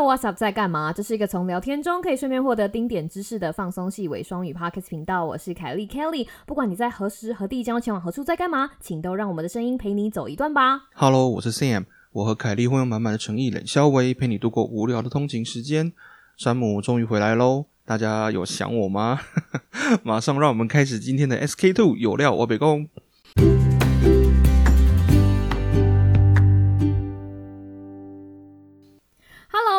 [0.00, 0.34] What's up？
[0.34, 0.92] 在干嘛？
[0.92, 5.24] 这是一个从聊天中可以顺便获得丁点知识的放松系伪双语 Podcast 频道。
[5.24, 6.26] 我是凯莉 Kelly。
[6.46, 10.88] 不管你在何时何地将要前往何处，在干嘛，请都让我们的声音陪你走一段吧。
[10.94, 15.92] Hello，我是 Sam，我和凯莉会用满满的诚意、冷笑微陪你度过无聊的通勤时间。
[16.36, 19.20] 山姆终于回来喽，大家有想我吗？
[20.02, 22.88] 马上让我们开始今天的 SK Two 有料我北宫。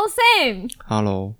[0.02, 1.36] Hello Sam，Hello，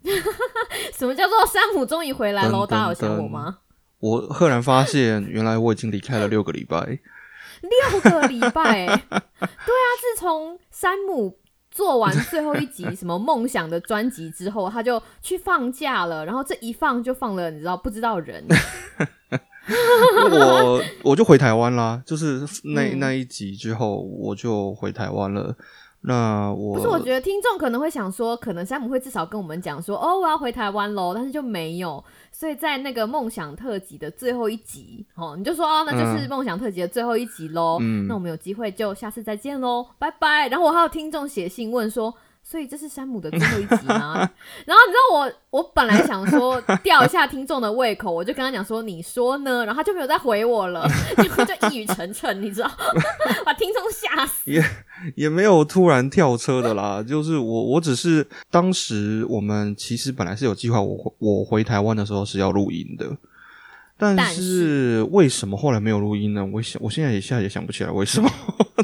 [0.96, 2.66] 什么叫做山姆终于回来喽？
[2.66, 3.58] 大家有想我吗？
[3.98, 6.78] 我赫然发现，原来我已经离开了六个礼拜。
[7.60, 11.38] 六个礼拜、欸， 对啊，自从山姆
[11.70, 18.42] 做完最后一集什么梦想的专辑之后，他就去放假了，然后这一放就放了，你知道不知道人，
[20.32, 25.54] 我我就回台湾啦，就是那、嗯那一集之后，我就回台湾了。
[26.02, 40.48] 那我不是，我觉得听众可能会想说，可能山姆会至少跟我们讲说，哦，我要回台湾喽，但是就没有，所以在那个梦想特辑的最后一集，哦，你就说哦，那就是梦想特辑的最后一集喽，嗯那我们有机会就下次再见喽，拜拜。
[40.48, 42.14] 然后我还有听众写信问说。
[42.50, 44.28] 所以这是山姆的最后一集吗？
[44.66, 49.64] 然后你知道我，我本来想说吊一下听众的胃口，我就跟他讲说，你说呢？
[49.64, 50.84] 然后他就没有再回我了，
[51.16, 52.68] 就就一语成谶，你知道，
[53.46, 54.50] 把听众吓死。
[54.50, 54.60] 也
[55.14, 63.06] 也没有突然跳车的啦，就是我我只是当时我们其实本来是有计划，我回我回台湾的时候是要录音的，
[64.00, 66.44] 但但是为什么后来没有录音呢？
[66.52, 68.30] 我想我现在也现在也想不起来为什么，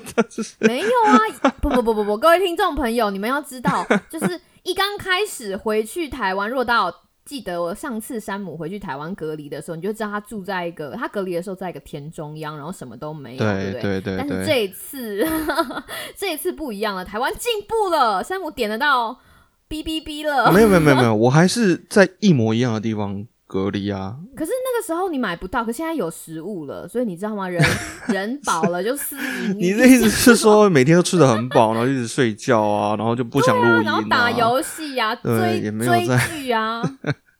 [0.61, 6.93] 没有啊，不不不不不，各位听众朋友，你们要知道， 就是一刚开始回去台湾，若到
[7.25, 15.27] 记得我上次山姆回去台湾隔离的时候，你就知道他住在一个他隔离的时候在一个田中央，然后什么都没有，对不对对对对，但是这一次，
[16.17, 19.11] 这一次不一样了，台湾进步了，山姆点得到
[19.69, 20.53] 哔哔哔了。
[20.53, 27.49] 没有没有没有没有，我还是在一模一样的地方隔离啊，可是那个时候你买不到，可现在有食物了，所以你知道吗？
[27.49, 27.63] 人
[28.09, 29.57] 人饱了就私淫。
[29.57, 36.83] 你的意思是说每天都吃的很饱，然后一直睡觉啊，然后就不想录啊，音然后打游戏啊，对追追剧啊，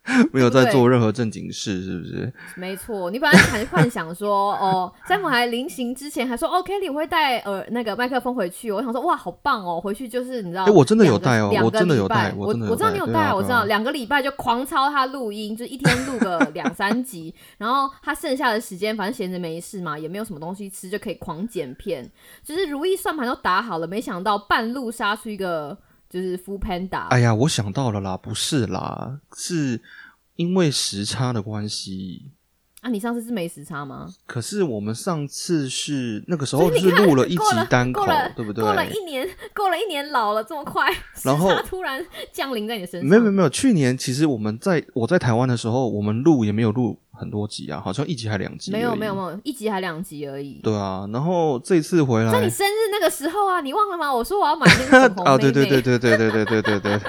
[0.31, 2.31] 没有在做任何正经事，是不是？
[2.55, 3.11] 没错。
[3.11, 8.71] 你本来还幻想说，哦，山姆还临行之前还说，哦，Kelly 我会带呃那个麦克风回去。
[8.71, 22.09] 我想说，哇，好棒哦，回去就是你知道，诶我真的有带哦我真的有带我我知道你有带啊，我知道两个礼拜就狂抄他录音，就一天录个 两三集，然后他剩下的时间反正闲着没事嘛，也没有什么东西吃，就可以狂剪片，
[22.43, 25.77] 就是如意算盘都打好了，没想到半路杀出一个
[26.09, 29.81] 就是 Full Panda，哎呀，我想到了啦，不是啦，是
[30.35, 32.31] 因为时差的关系。
[32.81, 34.07] 啊，你上次是没时差吗？
[34.27, 38.63] 可是我们上次是那个时候是录了一集单口，对不对？
[38.63, 40.87] 过了一年，过了一年老了这么快，
[41.23, 43.09] 然后突然降临在你身上。
[43.09, 48.71] 没有没有没有，去年其实我们在我在台湾的时候，我们录也没有录很多集啊，好像一集还两集。
[48.71, 49.21] 没有没有没。
[49.21, 50.59] 有，一集还两集而已。
[50.63, 54.13] 对啊，然后这次回来在你生日那个时候啊，你忘了吗？
[54.13, 55.29] 我说我要买那个粉红 妹妹。
[55.31, 56.99] 啊，对对对对对对对对对对，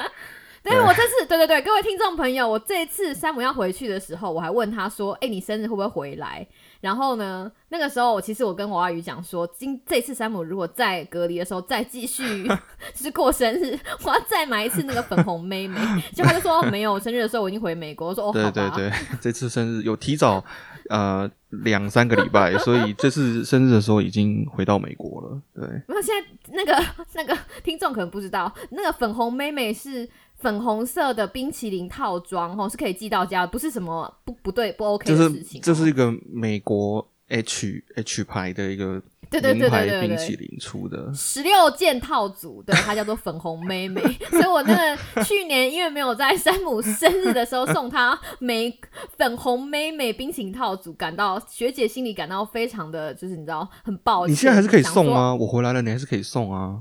[0.69, 6.47] 对，我这次对对对，各位听众朋友，我这一次山姆要回去的时候，我还问他说：“哎、你生日会不会回来？”
[6.81, 12.47] 然后呢，那个时候我其实我跟娃娃鱼讲说，今这次山姆如果再隔离的时候再继续
[12.95, 15.81] 就是过生日，我要再买一次那个粉红妹妹。
[16.15, 18.09] 结果他就说、哦、没有，我生日的时候我已经回美国。
[18.09, 18.49] 我说哦，对。
[18.51, 20.45] 对对，这次生日有提早
[20.89, 21.29] 呃
[21.65, 25.41] 两三个礼拜，所以这次生日的时候已经回到美国了。
[25.55, 30.09] 对，没有，现在那个那个听众可能不知道，那个粉红妹妹是
[30.39, 41.13] 粉红色的冰淇淋套装哦，是可以寄到家，不是什么不不对不 OK 的事情哦、这是一个美国 H H 牌的一个对对对对冰淇淋出的。
[41.13, 44.01] 十六件套组，对，它叫做粉红妹妹。
[44.31, 48.75] 所以我那个去年因为没有在山姆生日的时候送她玫
[49.19, 54.33] 粉红妹妹冰淇淋套组，感到学姐心里感到非常的就是你知道很抱歉。
[54.33, 54.83] 你现在还是可以？
[54.83, 55.35] 送啊？
[55.35, 56.81] 我回来了，你还是可以送啊！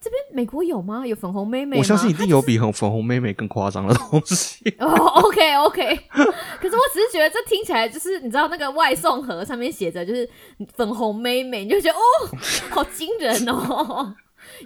[0.00, 1.06] 这边美国有吗？
[1.06, 1.78] 有粉红妹妹吗？
[1.78, 4.72] 我相信一定有比粉粉红妹妹更夸张的东西。
[4.78, 10.28] 哦、o k OK，可是我只是觉得这听起来就是你知道那个外送盒上面写着就是
[10.76, 12.38] 粉红妹妹，你就觉得哦，
[12.70, 14.14] 好惊人哦。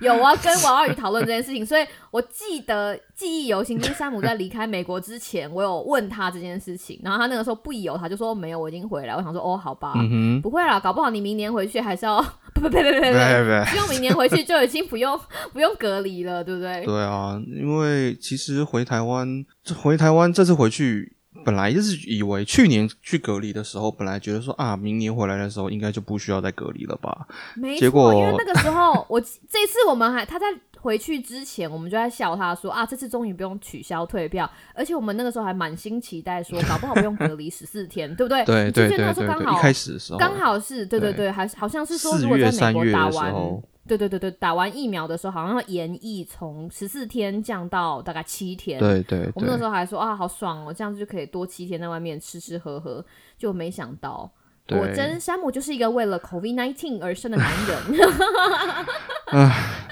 [0.01, 3.79] 有我要跟娃娃鱼讨论这件事情，所以我记得记忆犹新。
[3.79, 9.15] 就是山姆在离开美国之前，我有问他这件事情，然后他那个时候不疑有他，就说没有，我已经回来。
[9.15, 12.23] 我想说哦，好吧，嗯，不会啦，搞不好你明年回去还是要
[12.55, 15.19] 不不不不不不对不，对希望明年回去就已经不用
[15.53, 16.85] 不用隔离了，对不对？
[16.85, 19.45] 对啊，因为其实回台湾，
[19.83, 27.27] 回台湾这次回去，本来就是以为去年去隔离的时候，本来觉得说啊，明年回来的时候应该就不需要再隔离了吧？
[27.57, 30.47] 没错，结果因为那个时候我 这次我们还他在
[30.79, 38.45] 回去之前，我们就在笑他说啊，这次终于不用取消退票，而且我们那个时候还满心期待说，搞不好不用隔离十四天，对不对？
[38.45, 48.79] 对对对对对，一开始的时候，刚好是对对对对，还好像是说四如果月三在美国打完，候，对对对对，打完疫苗的时候，好像要延役从十四天降到大概七天。
[48.79, 53.05] 对对对我们那时，候还说啊，好爽哦，这样子就可以多七天在外面吃吃喝喝，
[53.37, 54.31] 就没想到。
[54.69, 57.77] 果真，山姆就是一个为了 COVID nineteen 而生的男人。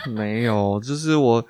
[0.15, 1.45] 没有，就是我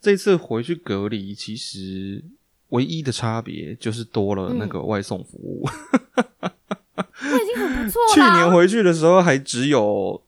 [0.00, 2.24] 这次回去隔离，其实
[2.70, 5.68] 唯一的差别就是多了那个嗯外送服务。
[7.20, 8.20] 那已经很不错了去。
[8.38, 10.20] 年回去的时候还只有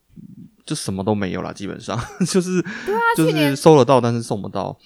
[0.64, 4.78] 就什么都没有啦，基本上 就是对啊，就是收得到，但是送不到。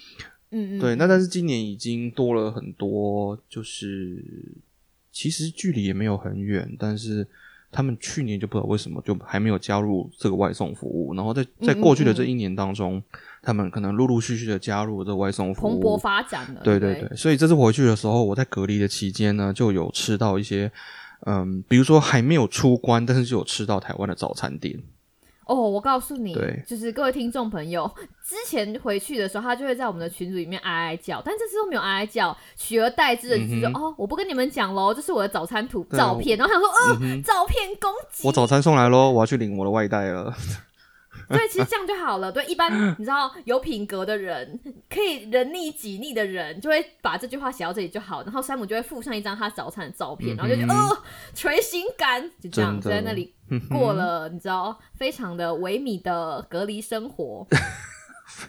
[0.51, 4.25] 嗯嗯，对，那但是今年已经多了很多，就是
[5.13, 7.27] 其实距离也没有很远，但是
[7.71, 13.03] 他们去年就不知道为什么就还没有加入这个外送服务，然后在在过去的这一年当中，
[13.43, 16.63] 他们可能陆陆续续的加入这个外送服务，蓬勃发展了。
[16.65, 20.73] 对对对对，所以这次回去的时候，我在隔离的期间呢，就有吃到一些，
[21.27, 24.81] 嗯，比如说还没有出关，但是就有吃到台湾的早餐店。
[25.49, 27.91] 哦，我告诉你对，就是各位听众朋友，
[28.23, 40.35] 之前回去的时候，他就会在我们的群组里面哀哀叫，但这次都没有哀哀叫，取而代之的就是说、嗯哦，我不跟你们讲喽，这是我的早餐图照片，然后想说，呃，照片攻击，我早餐送来喽，我要去领我的外带了。
[41.29, 42.31] 对，其实这样就好了。
[42.31, 44.59] 对，一般你知道有品格的人，
[44.89, 48.23] 可以人逆己逆的人，就会把这句话写到这里就好。
[48.23, 50.97] 然后山姆就会附上一张他早餐的照片，然后就觉得、哦，
[51.35, 53.35] 垂心感，就这样真的在那里
[53.71, 57.47] 过了，你知道非常的维米的隔离生活。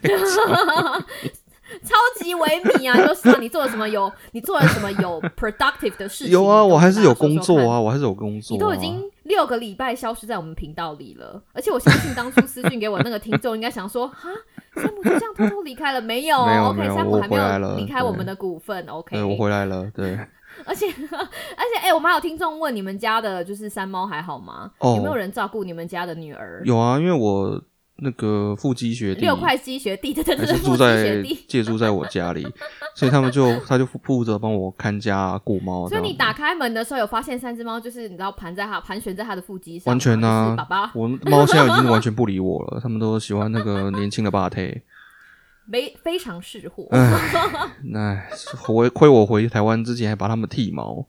[1.84, 2.96] 超级维米啊！
[3.06, 4.12] 就是啊，你做了什么有？
[4.32, 6.32] 你做了什么有 productive 的事情？
[6.32, 8.56] 有啊，我还是有工作啊，我还是有工作、啊。
[8.56, 9.00] 你都已经
[9.30, 14.28] 六个礼拜消失在我们频道里了，而且我相信当初私讯给我那个听众应该想说，哈，
[14.74, 20.18] 山姆就这样偷偷离开了没有？OK，山姆还没有离开我们的股份，OK，我回来了，对，
[20.66, 20.86] 而且
[21.56, 24.70] 而且，哎、我们还有听众问你们家的就是山猫还好吗？
[24.78, 26.60] 哦有没有人照顾你们家的女儿？
[26.64, 27.62] 有啊，因为我
[28.00, 31.22] 那个腹肌学弟六块肌学弟，对对对，住在。
[31.46, 32.46] 借住在我家里，
[32.94, 35.86] 所以他们就他就负责帮我看家、啊、顾猫。
[35.90, 44.82] 所以你打开门的时候有发现三只猫，就是你知道盘在它盘旋在它的腹肌上，完全啊就是爸爸我猫现在已经完全 不理我了，他们都喜欢那个年轻的霸退。
[45.66, 46.88] 没非常识货。
[47.92, 48.20] 那
[48.56, 51.04] 回亏我回台湾之前还把他们剃毛，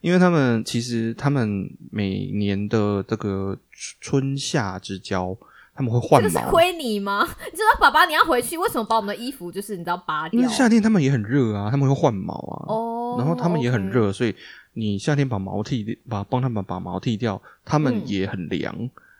[0.00, 3.56] 因为他们其实他们每年的这个
[4.00, 5.36] 春夏之交，
[5.74, 6.28] 他们会换毛。
[6.28, 7.22] 这是亏你吗？
[7.50, 10.52] 你知道爸爸你要回去，为什么把我们的衣服就是你知道拔掉因为？
[10.52, 12.64] 夏天他们也很热啊，他们会换毛啊。
[12.68, 14.34] 哦，然后他们也很热，所以
[14.74, 18.74] 你夏天把毛剃，把帮他们把毛剃掉，他们嗯也很凉。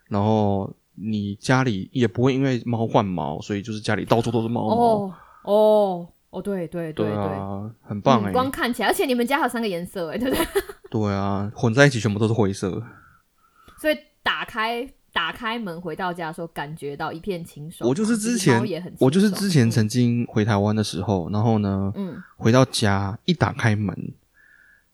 [0.08, 4.74] 然后你家里也不会因为猫换毛，所以就是家里到处都是猫毛。
[4.76, 5.14] 哦
[5.44, 10.46] 哦哦，对对对对，啊，很棒哎、嗯光看起来，而且你们家还有三个颜色哎，对不对？
[10.90, 12.82] 对啊，混在一起全部都是灰色。
[13.78, 17.88] 所以打开打开门回到家的时候，感觉到一片清爽。
[17.88, 18.60] 我就是之前
[18.98, 22.20] 我就是之前嗯曾经回台湾的时候，然后呢，嗯。
[22.36, 23.96] 回到家一打开门，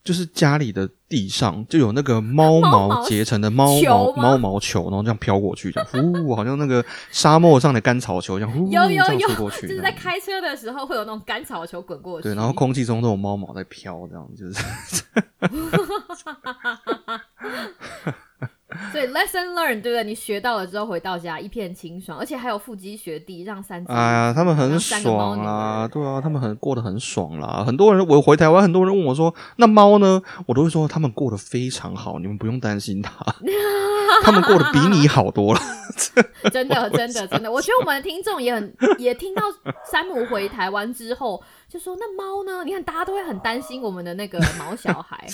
[0.03, 14.63] 就是家里的地上就有那个猫猫毛毛结成的猫毛猫毛球，然后这样飘过去，这样呼，好像那个沙漠上的干草球一样，呼，有有这样有吹过去，就是在开车的时候会有那种干草球滚过去，对，然后空气中都有猫毛在飘，这样就是
[18.91, 20.03] 所以 lesson learned 对不对？
[20.03, 27.63] 你学到了之后回到家一片清爽，而且还有腹肌学弟让三只，哎呀，他们很爽啦，儿对啊，他们很过得很爽啦。
[27.65, 33.11] 很多人我回台湾，很多人问我说：“那猫呢？”我都会说他们过得非常好，你们不用担心它，
[34.23, 35.59] 他们过得比你好多了。
[36.51, 39.43] 真的，真的，真的，我觉得我们的听众也很也听到
[39.89, 42.65] 山姆回台湾之后，就说那猫呢？
[42.65, 45.25] 你看大家都会很担心我们的那个 毛小孩，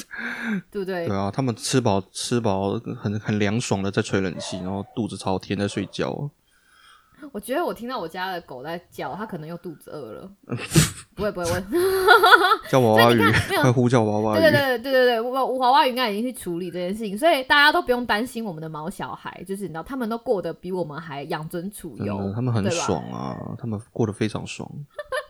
[0.70, 1.08] 对不对？
[1.08, 6.30] 对啊，他们吃饱吃饱，很很凉爽的在吹冷气，然后肚子朝天在睡觉。
[7.34, 10.30] 我觉得我听到我家的狗在叫，它可能又肚子饿了。
[11.16, 14.40] 不会不会，我叫娃娃鱼所以你看没，有快呼叫娃娃鱼！
[14.40, 24.70] 对对对对对对，我我娃娃鱼应该已经去处理这件事情，所以大家都不用担心我们的毛小孩，就是你知道他们都过得比我们还养尊处优，，他们很爽啊，他们过得非常爽。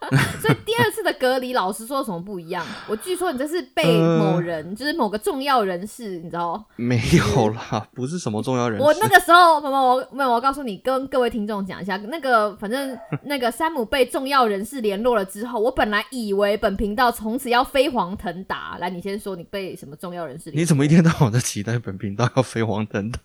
[0.42, 2.66] 所以第二次的隔离，老实说有什么不一样？
[2.88, 6.64] 我据说你这是被呃某人，就是某个重要人士，你知道？
[6.76, 8.84] 没有啦， 不是什么重要人士。
[8.86, 18.78] 我那个时候，没有，我没有，我告诉你，跟各位听众讲一下，那个反正那个山姆被重要人士联络了之后，我本来以为本频道从此要飞黄腾达。
[18.80, 20.52] 来，你先说，你被什么重要人士？
[20.52, 23.20] 你怎么一天到晚在期待本频道要飞黄腾达？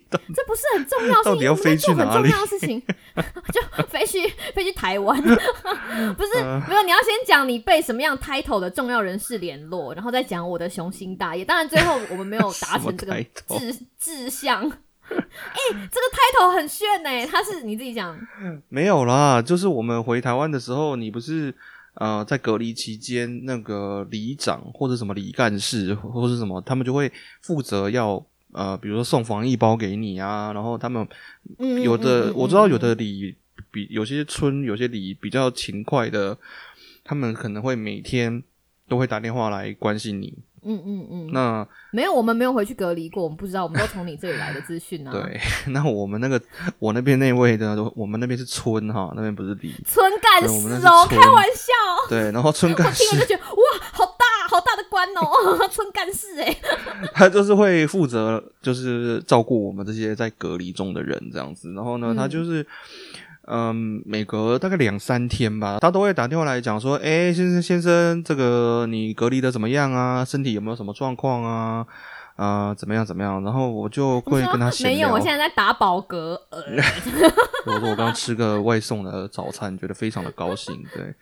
[0.00, 2.82] 这不是很重要的事情， 到底要飞去哪里很重要的事情，
[3.52, 11.44] 就飞去飞去台湾， 不是、嗯没有，你要先讲你被什么样 title 的重要人士联络，然后再讲我的雄心大业。
[11.44, 13.22] 当然最后我们没有达成这个？
[13.58, 14.70] 志志向。
[15.10, 18.18] 哎、这个 title 很炫呢、他是你自己讲，
[18.70, 21.54] 没有啦，就是我们回台湾的时候，你不是
[21.96, 31.06] 呃在隔离期间，那个里长或者什么里干事或者什么，他们就会负责要呃，比如说送防疫包给你啊，然后他们
[31.58, 33.34] 嗯，有的、嗯嗯我知道有嗯的里
[33.70, 36.36] 比有些村有些里比较勤快的，
[37.02, 38.42] 他们可能会每天
[38.88, 40.38] 都会打电话来关心你。
[40.64, 45.10] 嗯嗯嗯，那没有，我们没有回去隔离过，我们不知道，我们都从你这里来的资讯啊。
[45.10, 45.40] 对，
[45.72, 46.40] 那我们那个
[46.78, 49.74] 我那边那位的，我们那边是村哈，那边不是里。
[49.84, 51.72] 村干事哦，开玩笑，
[52.08, 53.02] 对，然后村干事
[54.92, 56.54] 官哦， 村干事哎，
[57.14, 61.72] 他就是会负责，就是照顾我们这些在隔离中的人这样子。
[61.72, 62.64] 然后呢，嗯他就是，
[63.48, 70.22] 嗯，每隔大概两三天吧，他都会打电话来讲说，哎、先生先生，这个你隔离的怎么样啊？
[70.24, 71.86] 身体有没有什么状况啊？
[72.34, 73.44] 啊、怎么样怎么样？
[73.44, 76.16] 然后我就会跟他闲没有，我现在在打饱嗝，
[76.50, 76.62] 呃，
[77.66, 80.82] 我说我刚刚吃个外送的早餐，觉得非常的高兴。
[80.94, 81.14] 对，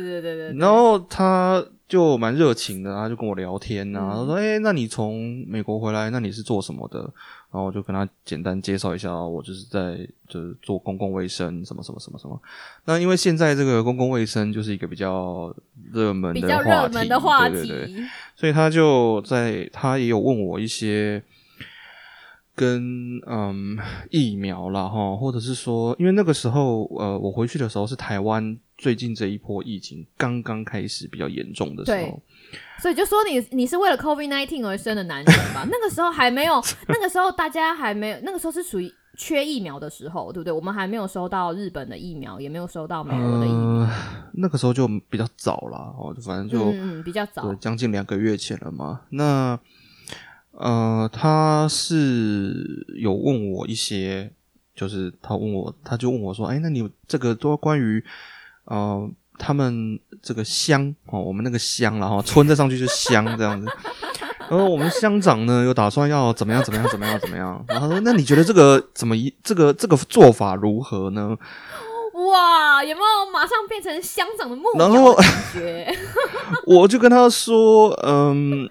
[0.00, 6.98] 对对对对，对然后他就蛮热情的，他就跟我聊天啊，嗯他说：“哎、那你从美国回来，那你是做什么的？”
[7.52, 9.96] 然后我就跟他简单介绍一下，我就是在
[10.28, 12.40] 就是做公共卫生，什么什么什么什么。
[12.84, 15.54] 那因为现在这个公共卫生就是一个比较
[15.92, 21.22] 热门比较的话题，热门的话题，对对对，所以他就在他也有问我一些。
[22.54, 23.78] 跟嗯
[24.10, 32.22] 疫苗啦哈，或者是说，因为那个时候呃，我回去的时候是台湾最近这一波疫情刚刚开始比较严重的时候，
[32.80, 35.66] 所以就说你你是为了 COVID nineteen 而生的男人吧？
[35.70, 40.52] 那个时候还没有，那个时候大家还没有，那个时候是属于缺疫苗的时候，对不对？
[40.52, 43.90] 我们还没有收到日本的疫苗，也没有收到美国的疫苗，呃，
[44.34, 49.02] 那个时候就比较早了，哦，反正就、嗯嗯，比较早对，，将近两个月前了嘛。
[49.10, 49.58] 那
[50.58, 54.30] 呃，他是有问我一些，
[54.74, 58.02] 就是他问我，他就问我说：“哎，那你这个多关于
[58.66, 63.66] 呃他们这个乡哦，我们那个乡然后村再上去就是乡这样子。
[64.48, 67.64] ”然后我们乡长呢，有打算要怎么样怎么样怎么样怎么样。
[67.66, 71.36] 然后他说：“那你觉得这个怎么一这个这个做法如何呢？”
[72.30, 75.16] 哇，有没有马上变成乡长的梦然后？
[76.64, 78.68] 我就跟他说：“嗯，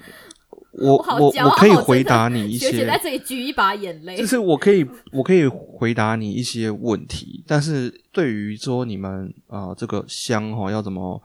[0.73, 11.21] 我我我可以回答你一学姐些在这里举一把眼泪就，是我可以，我可以回答你一些问题，但是对于说你们啊、呃这个乡哈要怎么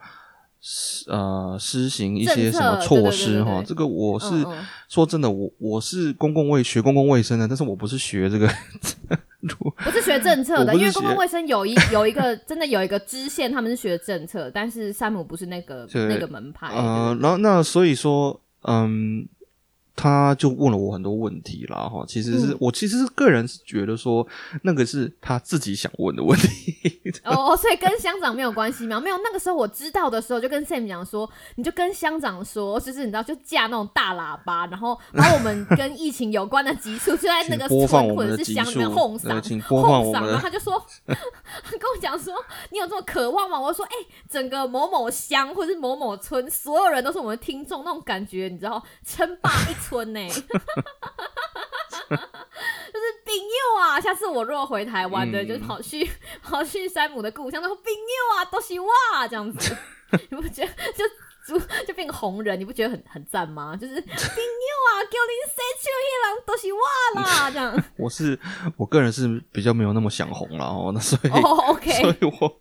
[1.07, 8.47] 呃施行一些什么措施哈，这个我是、嗯嗯说真的，我我是公共卫学公共卫生的，但是我不是学这个。
[9.77, 16.67] 不是学政策的， 因为公共卫生有一有一个真的有一个支线，他们是学政策，但是山姆不是那个那个门派。
[16.67, 19.25] 呃，对然后那所以说，嗯，
[20.01, 24.25] 他就问了我很多问题啦，哈，其实是、嗯我其实是个人是觉得说，
[24.63, 28.99] 那个是他自己想问的问题， 哦，所以跟乡长没有关系吗？
[29.01, 42.33] 没有，那个时候我知道的时候，就跟 Sam 讲说，你就跟乡长说，就是你知道，就架那种大喇叭，然后把我们跟疫情有关的集数就在那个 播或我们的集者是乡里面数哄嗓， 请播放我哄嗓然后他就说，他跟我讲说，
[42.71, 43.59] 你有这么渴望吗？
[43.59, 43.91] 我说，哎、
[44.29, 50.45] 整个某某乡或者是某某村，所有人都是我们的听众，那种感觉，你知道，称霸一村呢、 就是
[53.25, 53.99] 朋友啊！
[53.99, 56.09] 下次我如果回台湾的，嗯就是跑去
[56.43, 59.75] 跑去山姆的故乡，然后朋友啊，都是哇这样子，
[60.29, 61.03] 你不觉得就
[61.47, 63.75] 就就变个红人，你不觉得很很赞吗？
[63.75, 66.79] 就是朋友啊，叫你谁去一人都是哇
[67.21, 67.83] 啦，这样。
[67.99, 68.37] 我是
[68.77, 72.55] 我个人是比较没有那么想红了哦，那所以、哦 所以我。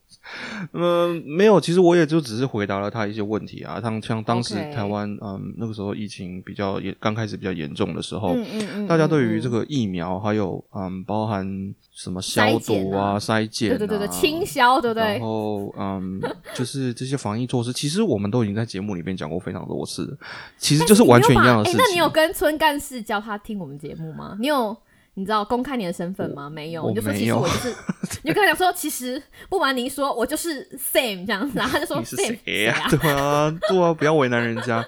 [0.72, 3.80] 嗯，没有，其实我也就只是回答了他一些问题啊。
[3.80, 11.46] 像像当时台湾嗯那个时候疫情比较严，刚开始比较严重的时候，嗯嗯嗯，大家对于嗯这个疫苗还有嗯包含
[11.94, 15.18] 什么消毒啊、筛检、啊，对对对对清消，对不然？
[15.20, 16.20] 后，嗯，
[16.54, 20.16] 就是这些防疫措施，其实我们都已经在节目里面讲过非常多次了，
[20.58, 21.80] 其实就是完全一样的事情。
[21.80, 24.36] 哎那你有跟村干事教他听我们节目吗？
[24.38, 24.76] 你有？
[25.18, 26.48] 你知道公开你的身份吗？
[26.48, 27.74] 没有，我你就说其实我就是，
[28.22, 32.86] 你就跟他讲说，其实不瞒您说，我就是 Sam 这样子，然后他就说你谁呀、啊？
[32.96, 34.86] 对啊，对啊，不要为难人家。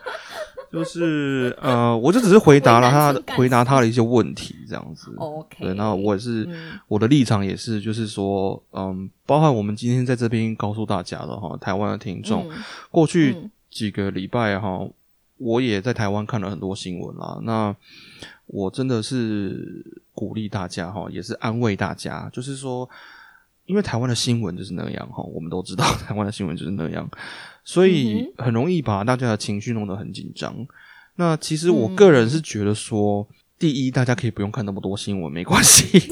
[0.71, 5.13] 就是呃，我就只是回答了他回答他的一些问题，这样子。
[5.17, 12.59] OK，对，那我也是、嗯我的立场也是，就是说，嗯，包含我们今天在这边告诉大家的哈，台湾的听众，嗯
[12.93, 14.87] 过去嗯几个礼拜哈，
[15.39, 17.41] 我也在台湾看了很多新闻啦。
[17.43, 17.75] 那
[18.47, 19.85] 我真的是
[20.21, 22.87] 鼓励大家哈，也是安慰大家，就是说，
[23.65, 27.09] 因为台湾的新闻就是那样哈，我们都知道 台湾的新闻就是那样，
[27.65, 30.55] 所以很容易把大家的情绪弄得很紧张。
[31.17, 33.27] 那其实我个人是觉得说，
[33.59, 35.87] 第一，大家可以不用看那么多新闻，没关系，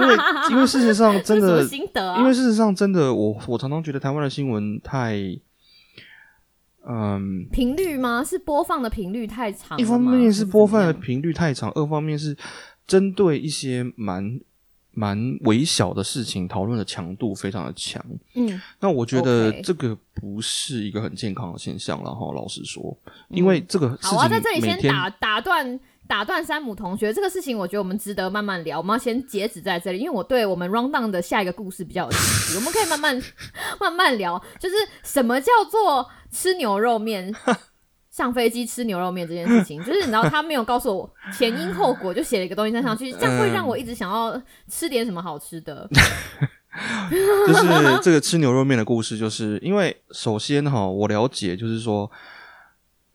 [0.00, 0.16] 因为
[0.50, 1.62] 因为事实上 真的，
[2.18, 5.18] 因为事实上真的，我我常常觉得台湾的新闻太，
[6.84, 8.24] 嗯，频率吗？
[8.24, 9.78] 是播放的频率太长？
[9.78, 12.36] 一方面是播放的频率太长，二方面是
[12.86, 14.40] 针对一些蛮。
[14.94, 18.04] 蛮微小的事情，讨论的强度非常的强。
[18.34, 22.34] 嗯，那我觉得这个不是一个很健康的现象然后。
[22.34, 22.94] 老实说，
[23.30, 28.76] 因为这个事情，我要在这里先打打断打断山姆同学，这个事情我觉得我们值得慢慢聊。
[28.76, 33.22] 我们要先截止在这里，因为我对我们 round down 的下一个故事比较有兴趣， 我们可以慢慢
[33.80, 37.34] 慢慢聊，就是什么叫做吃牛肉面。
[38.12, 45.88] 上飞机吃牛肉面这件事情，就是你知道他没有告诉我前因后果，就写了一个东西在上去，这样会让我一直想要吃点什么好吃的。
[47.10, 52.10] 就是这个吃牛肉面的故事，就是因为首先哈，我了解就是说，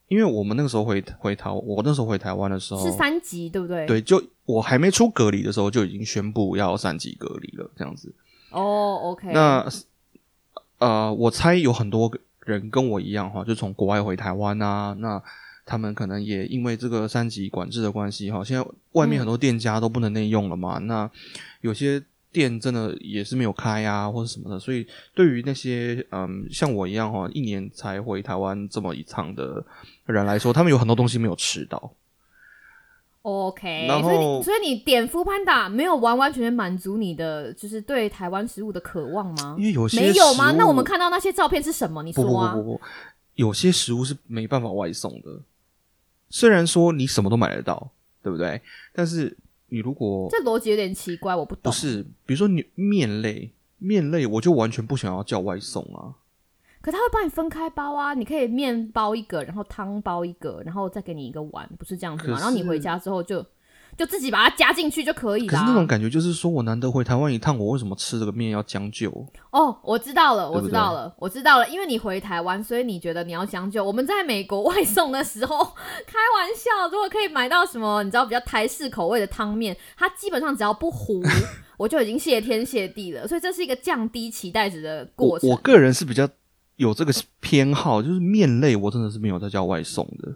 [0.08, 3.86] 因为我们那个时候回回台，我那时候回台湾的时候是三级，对不对？
[3.86, 8.12] 对，就我还没出隔离的时候就已经宣布要三级隔离了，这样子。
[8.50, 9.32] 哦，OK。
[9.32, 9.68] 那
[10.80, 12.20] 呃，我猜有很多个。
[12.48, 15.22] 人跟我一样哈，就从国外回台湾啊，那
[15.66, 21.10] 他们可能也因为这个三级管制的关系哈，现在外面很多店家都不能内用了嘛，那
[21.62, 22.02] 有些
[22.32, 29.64] 店真的也是没有开啊，或者什么的，所以对于那些嗯像我一样哈，一年才回台湾这么一趟的
[30.06, 31.92] 人来说，他们有很多东西没有吃到。
[33.30, 39.54] OK，所以所以你点福潘达没有完完全全满足你的就是对台湾食物的渴望吗？
[39.60, 40.54] 因为有些没有吗？
[40.54, 42.02] 那我们看到那些照片是什么？
[42.04, 42.54] 你说啊？
[42.54, 42.82] 不不不不，
[43.36, 45.42] 有些食物是没办法外送的。
[46.30, 47.92] 虽然说你什么都买得到，
[48.24, 48.62] 对不对？
[48.94, 49.36] 但是
[49.68, 51.64] 你如果这逻辑有点奇怪，我不懂。
[51.64, 56.16] 不是，比如说你面类，面类我就完全不想要叫外送啊。
[56.88, 62.38] 可他会帮你分开包啊，你可以面包一个，然后汤包一个，然后再给你一个碗，不是这样子吗？
[62.40, 63.46] 然后你回家之后就
[63.98, 65.52] 就自己把它加进去就可以了。
[65.52, 69.12] 可是那种感觉就是说我难得回台湾一趟，我为什么吃这个面要将就？
[69.52, 73.84] 哦，我知道了，我知道了，我知道了，因为你回台湾，所以你觉得你要将就。
[73.84, 81.22] 我们在美国外送的时候，开玩笑，如果可以买到什么你知道比较台式口味的汤面，它基本上只要不糊，
[81.78, 83.28] 我就已经谢天谢地了。
[83.28, 85.50] 所以这是一个降低期待值的过程。
[85.50, 86.30] 我个人是比较。
[86.78, 90.34] 有这个偏好，就是面类，我真的是没有在叫外送的。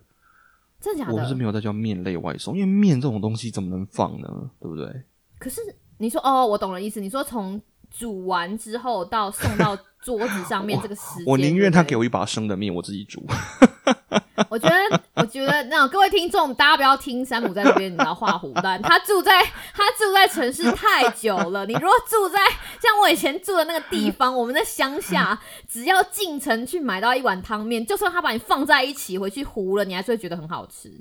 [0.79, 1.13] 真的假的？
[1.13, 4.49] 我不是没有在叫面类外送，因为面这种东西怎么能放呢？
[4.59, 5.03] 对不对？
[5.39, 5.61] 可是
[5.97, 6.99] 你说哦，我懂了意思。
[6.99, 13.25] 你说从煮完之后到送到桌子上面这个时间，我宁愿他给我一把生的面，我自己煮。
[14.49, 18.81] 我觉得，我觉得，那各位听众，大家不要听山姆在那边，你知道画胡蛋。
[18.81, 19.41] 他住在
[19.73, 21.65] 他住在城市太久了。
[21.65, 22.39] 你如果住在
[22.81, 30.91] 像我以前住的那个地方，我们在乡下，只要进城去买到一碗汤面，就算他把你放在一起回去糊了，你还是会觉得很好吃，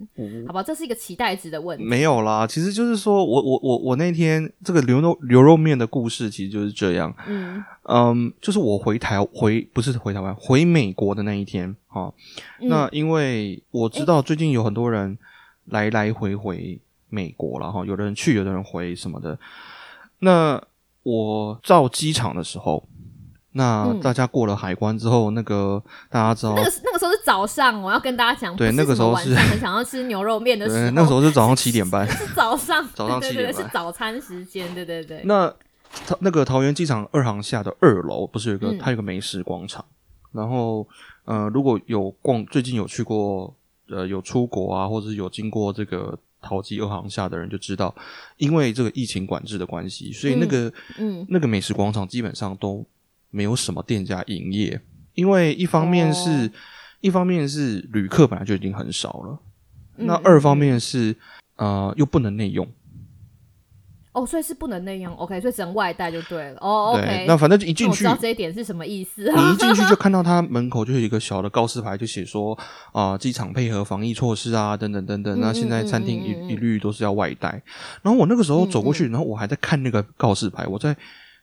[0.46, 0.62] 好吧？
[0.62, 1.83] 这是一个期待值的问题。
[1.83, 7.12] 没有啦，其实就是说我我我我那天这个牛肉牛肉面的故事，其实就是这样。
[7.26, 11.74] 嗯嗯，就是我回台回不是回台湾回美国的那一天。
[11.92, 12.14] 好，
[12.61, 15.18] 那因为我知道最近有很多人
[15.66, 19.37] 来来回回美国了哈，有的人去，有的人回什么的。
[20.20, 20.62] 那
[21.03, 22.87] 我到机场的时候，
[23.53, 35.22] 那大家过了海关之后，那个大家知道，那个那个时候是早上，我要跟大家讲，对，那个时候是很想要吃牛肉面的时候，那个时候是早上七点半， 是早上，早上七点半是早餐时间，对对对。
[35.24, 35.53] 那
[36.07, 39.85] 桃那个桃园机场二航下的二楼不是有个，它有个美食广场，
[40.33, 40.87] 然后。
[41.27, 43.55] 呃，如果有逛，最近有去过，
[43.88, 47.95] 呃，有出国啊，或者是有经过这个淘机二航下的人就知道，
[48.37, 52.85] 因为这个疫情管制的关系，所以那个，嗯，那个美食广场基本上都
[53.31, 54.81] 没有什么店家营业，
[55.14, 56.51] 因为一方面是，
[57.01, 59.38] 一方面是旅客本来就已经很少了，
[59.99, 61.14] 那二方面是，
[61.55, 62.66] 呃，又不能内用。
[64.12, 66.59] 哦，所以是不能那样，OK，所以只能外带就对了。
[66.61, 69.23] 哦，OK，那反正一进去，知道这一点是什么意思。
[69.23, 72.59] 你一进去就 看到他门口就有一个小的告示牌，就写说
[72.90, 75.38] 啊，机场配合防疫措施啊，等等等等。
[75.40, 77.62] 那现在餐厅一一律都是要外带。
[78.03, 80.96] 然后我那个时候走过去，然后我还在看那个告示牌，我在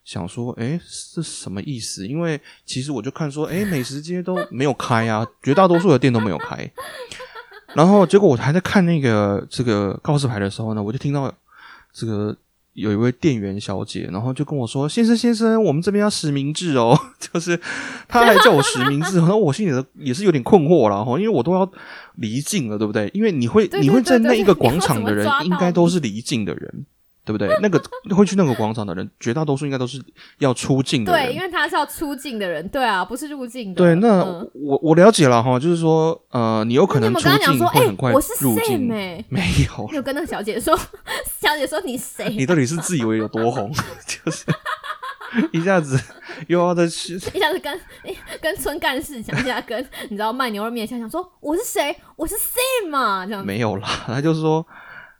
[0.03, 2.05] 想说，哎，是什么意思？
[2.05, 6.69] 因为其实我就看说，哎，美食街都没有开啊，绝大多数的店都没有开。
[7.73, 11.33] 然后结果我还在看那个这个告示牌的时候呢，我就听到
[11.93, 12.35] 这个。
[12.77, 16.95] 有一位店员小姐，然后就跟我说：“先生先生，我们这边要实名制哦。
[17.19, 17.59] ”就是
[18.07, 21.67] 她还叫我实名制， 然后我心里的也是有点困惑了哈，因为我都要
[22.17, 23.09] 离境了，对不对？
[23.15, 26.85] 因为你会你会在那一个广场的人 应该都是离境的人。
[27.27, 27.53] 对不对？
[27.61, 27.81] 那个
[28.15, 30.01] 会去那个广场的人，绝大多数应该都是
[30.39, 31.27] 要出境的人。
[31.27, 33.83] 对，因为他是要出境的人，对啊，不是入境的。
[33.83, 40.73] 对，那、嗯我我了解了哈，就是说，呃，你有可能出境会很快我是入 Sam 境，哎、 没有你有跟那个小姐说，
[41.41, 42.29] 小姐说你谁？
[42.29, 43.69] 你到底是自以为有多红，
[44.07, 44.45] 就是
[45.51, 45.99] 一下子
[46.47, 47.79] 又要再去，一下子跟
[48.41, 51.95] 跟村干事讲，一下跟你知道卖牛肉面，想想说我是谁？
[52.15, 53.45] 我是 Sam 嘛，这样。
[53.45, 54.65] 没有啦，他就说，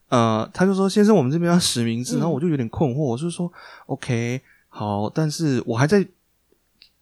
[0.10, 3.52] 呃，他就说先生，我们这边要实名制，嗯然后我就有点困惑，我就说
[3.88, 6.06] ，OK，好，但是我还在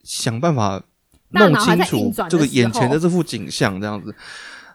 [0.03, 0.81] 想办法
[1.29, 4.15] 弄清楚这个眼前的这幅景象，这样子。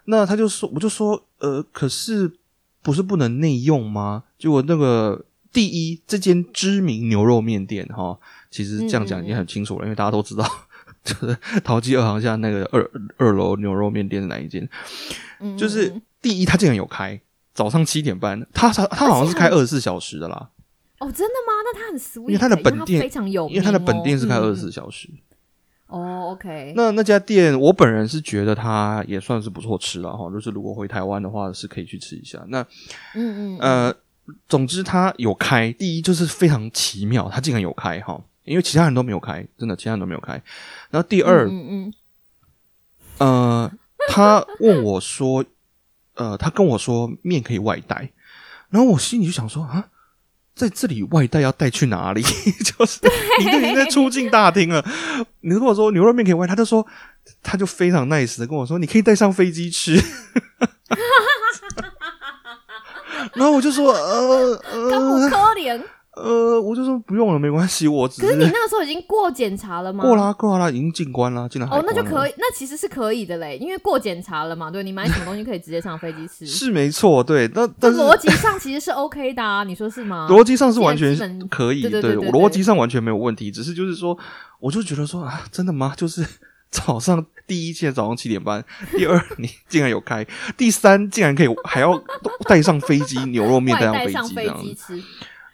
[0.04, 2.30] 那他就说，我就说，呃，可是
[2.82, 4.24] 不是不能内用吗？
[4.38, 8.18] 结果那个第一，这间知名牛肉面店哈，
[8.50, 10.44] 其实这样讲已经很清楚了，因为大家都知道，
[11.04, 14.68] 就是淘记二行下那个二二楼牛肉面店是哪一间。
[15.40, 17.20] 嗯就是第一，他竟然有开
[17.52, 20.50] 早上七点半，他他他好像是开二十四小时的啦，
[20.98, 21.52] 哦，真的吗？
[21.64, 24.70] 那他很 sweet，因为他的欸本店非常有名哦，因为他的本店是开嗯二十四。
[24.70, 25.08] 小时。
[25.10, 25.18] 嗯
[25.90, 32.40] 哦，OK，那那家店，我本人是觉得它也算是不错吃了哈，就是如果回台湾的话，是可以去吃一下。
[32.46, 32.62] 那
[33.16, 33.94] 嗯嗯，呃，
[34.46, 40.40] 总之他有开，第一就是非常奇妙，他竟然有开哈，因为其他人都没有开，真的其他人都没有开。
[40.90, 41.94] 然后第二，嗯嗯
[43.18, 43.72] 呃，
[44.10, 45.44] 他问我说，
[46.14, 48.10] 呃，他跟我说面可以外带，
[48.68, 49.86] 然后我心里就想说啊，
[50.54, 52.22] 在这里外带要带去哪里？
[52.64, 53.00] 就是
[53.38, 54.84] 你都已经在出境大厅了，
[55.40, 56.86] 你跟我说牛肉面可以外带，他就说
[57.42, 60.00] 他就非常 nice 的跟我说，你可以带上飞机吃。
[63.34, 65.80] 然后我就说，呃呃 可怜。
[66.22, 70.04] 呃，我就说不用了，没关系，我只可是你那个时候已经过检查了吗？
[70.04, 80.28] 过啦过啦，已经进关啦，进了海哦，那就可以，那其实是可以的嘞，因为过检查了嘛，对你买什么东西可以直接上飞机吃， 是没错，对，那但是逻辑上其实是 OK 的啊，你说是吗？
[80.30, 81.16] 逻辑上是完全
[81.48, 83.50] 可以，对对对对对逻辑上完全没有问题。
[83.50, 84.16] 只是就是说，
[84.58, 85.94] 我就觉得说啊，真的吗？
[85.96, 86.24] 就是
[86.70, 90.24] 早上第一件早上七点半，第二 你竟然有开，
[90.56, 92.00] 第三竟然可以还要
[92.48, 95.02] 带上飞机牛肉面带带上飞上飞机这样子。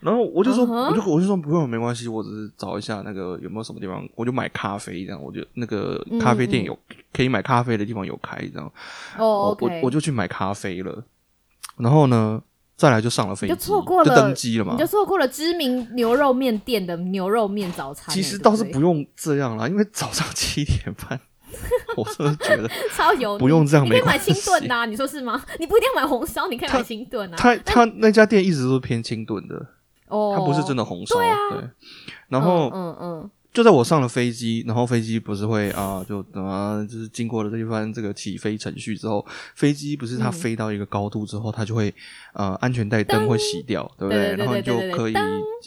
[0.00, 6.78] 然后我就说，我就我就说不用没关系，我只是找一下那个有没有什么地方，我就买咖啡这样，我就那个咖啡店有、
[7.12, 8.70] 可以买咖啡的地方有开这样，
[9.18, 11.02] 哦我我我就去买咖啡了。
[11.78, 12.40] 然后呢，
[12.76, 14.86] 再来就上了飞机，就错过了就登机了嘛你就。
[14.86, 18.14] 错过了知名牛肉面店的牛肉面早餐欸。
[18.14, 21.20] 其实倒是不用这样啦，因为早上七点半，
[21.96, 25.42] 我真的觉得 超油，不用这样你可以买清炖呐啊，你说是吗？
[25.58, 27.36] 你不一定要买红烧，你可以买清炖啊。
[27.36, 29.66] 他他那家店一直都是偏清炖的，
[30.08, 31.16] 哦，它不是真的红烧。
[31.18, 31.72] 对啊。
[32.28, 41.94] 然后嗯嗯就在我上了飞机，然后飞机不是会啊，就啊，就是经过了这一番这个起飞程序之后，飞机不是它嗯飞到一个高度之后，它就会
[42.34, 44.36] 呃安全带灯会熄掉，对不对？
[44.36, 45.14] 然后你就可以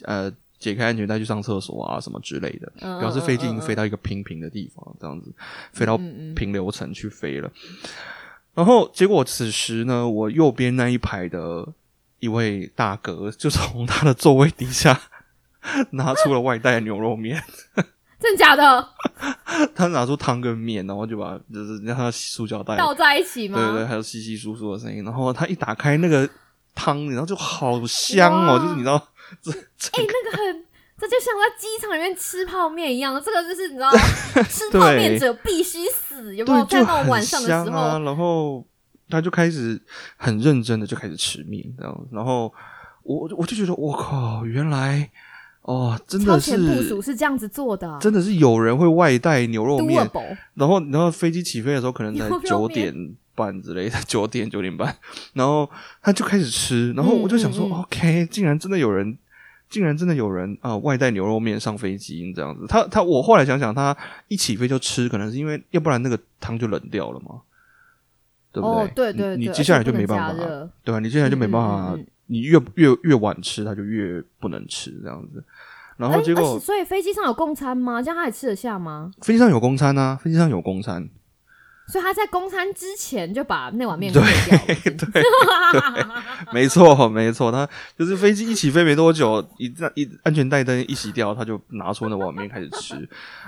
[0.04, 5.34] 呃解开安全带去上厕所啊什么之类的，嗯，表示飞机已经嗯飞到一个平平的地方，这样子
[5.74, 5.98] 飞到
[6.36, 7.52] 平流层去飞了。
[8.54, 11.68] 然后结果此时呢，我右边那一排的
[12.20, 15.00] 一位大哥就从他的座位底下
[15.92, 17.42] 拿出了外带的牛肉面，
[18.20, 18.90] 真的假的？
[19.76, 23.58] 他拿出汤跟面，然后就把就是让他塑胶袋，倒在一起吗？
[23.58, 25.04] 对对，还有稀稀疏疏的声音。
[25.04, 26.28] 然后他一打开那个
[26.76, 29.02] 汤，然后就好香哦，就是你知道
[29.42, 29.56] 这哎、
[29.98, 30.66] 那个很，
[30.98, 33.92] 这就像在机场里面吃泡面一样，这个就是你知道，
[34.50, 36.66] 吃泡面者必须死，有没有？
[36.66, 38.00] 对，在那种晚上的香时候，啊。
[38.00, 38.66] 然后
[39.10, 39.80] 他就开始
[40.18, 42.54] 很认真的就开始吃面这样，然后
[43.04, 45.10] 我我就觉得我靠，原来
[45.64, 47.16] 哦，真超的前部署是。
[47.16, 50.38] 这样子做的、啊，真的是有人会外带牛肉面，doable。
[50.54, 52.94] 然后然后飞机起飞的时候可能才九点
[53.36, 54.96] 半之类的， 九点九点半，
[55.34, 55.70] 然后
[56.02, 59.18] 他就开始吃，然后我就想说、嗯嗯嗯 o k 竟然真的有人，
[59.70, 62.66] 竟然真的有人啊、外带牛肉面上飞机这样子。
[62.68, 63.96] 他他我后来想想，他
[64.28, 67.42] 一起飞就吃，可能是因为要不然那个汤就冷掉了嘛，
[68.52, 68.84] 对不对？
[68.84, 75.44] 哦，对对对，你你接下来就没办法，了对吧、你接下来就没办法，嗯嗯嗯你越越越晚吃，他就越不能吃这样子。
[75.98, 78.02] 然后哎结果所以飞机上有供餐吗？
[78.02, 79.12] 这样他也吃得下吗？
[79.22, 81.10] 飞机上有供餐啊，飞机上有供餐，
[81.88, 84.22] 所以他在供餐之前就把那碗面 对。
[84.94, 85.24] 对，
[86.54, 92.96] 没错，没错，他就是飞机一起飞没多久，一一安全带灯一熄掉，他就拿出那碗面开始吃。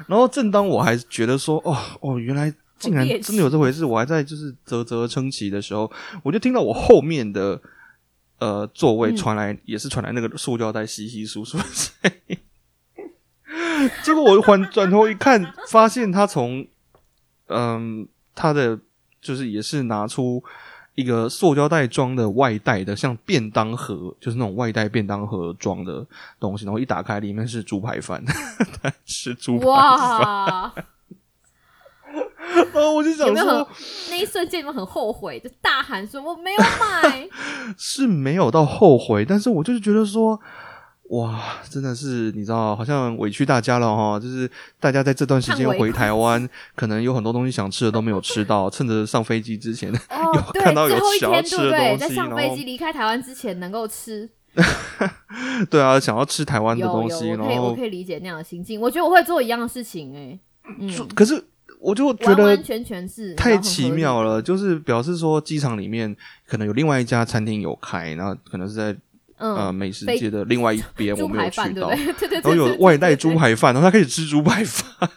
[0.08, 5.92] 然后正当我还觉得说，哦哦，原来竟然真的有这回事，我还在就是啧啧称奇的时候，
[6.24, 7.62] 我就听到我后面的
[8.40, 9.16] 呃座位嗯。
[9.16, 12.38] 传来、也是传来那个塑胶袋稀稀疏疏的声音。
[14.04, 16.66] 结果我转转头一看，发现他从
[17.48, 18.80] 嗯他的
[19.22, 20.44] 就是也是拿出
[20.96, 26.06] 一个塑胶袋装的外带的，像便当盒，就是那种外带便当盒装的
[26.40, 28.24] 东西，然后一打开里面是猪排饭，
[28.82, 30.72] 他吃猪排饭，
[32.56, 33.70] 哇， 然后我就想有没有很说。
[34.10, 35.40] 那一瞬间有没有很后悔？
[35.40, 37.28] 就大喊说我没有买。
[37.78, 40.40] 是没有到后悔，但是我就是觉得说，
[41.10, 44.20] 哇，真的是你知道，好像委屈大家了哈。
[44.20, 51.98] 就是大家在这段时间叹为回台湾，可能有很多东西想吃的都没有吃到，趁着上飞机之前，哦有，对，看到有最后一天想要吃的对不对？
[51.98, 54.30] 东西然后在上飞机离开台湾之前能够吃，
[55.70, 58.80] 对啊，想要吃台湾的有东西，有，我然可以我后可以理解那样的心境。
[58.80, 61.44] 我觉得我会做一样的事情、欸，哎，嗯，可是
[61.82, 64.42] 我就觉得完完全全是太奇妙了。
[64.42, 66.16] 就是表示说机场里面
[66.46, 68.96] 可能有另外一家餐厅有开，然后可能是在
[69.38, 71.90] 嗯，呃美食街的另外一边，我没有去到。
[71.90, 72.06] 对？
[72.14, 75.10] 对对对然后有外带猪排饭，然后他可以吃猪排饭，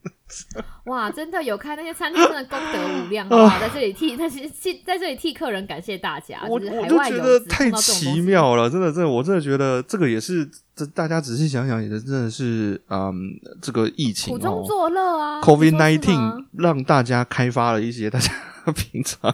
[0.84, 3.58] 哇，真的有开那些餐厅，真的功德无量啊！
[3.60, 8.20] 在这里替在这替在这里替客人感谢大家，我就是我就觉得太奇。
[8.20, 13.12] 妙了，真的，真的，我真的觉得这个也是，这大家仔细想想，也是真的是，嗯，
[13.60, 18.32] 这个疫情苦中哦作乐啊，COVID nineteen 让大家开发了一些大家
[18.74, 19.32] 平常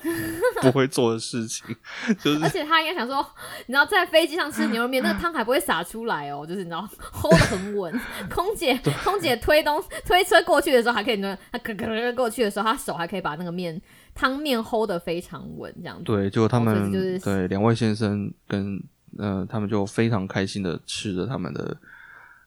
[0.63, 1.65] 不会做的事情，
[2.23, 3.25] 就是而且他应该想说，
[3.67, 8.01] 你知道在飞机上吃牛肉面，那个汤还不会洒出来哦，就是你知道 hold 得很稳。
[8.31, 13.81] 空姐 空姐推东推车过去的时候，还可以呢，她咯咯咯过去的时候，他手还可以把那个面
[14.15, 16.05] 汤面 hold 得非常稳，这样子。
[16.05, 18.83] 对，就他们、就是对两位先生跟
[19.19, 21.77] 呃，他们就非常开心的吃着他们的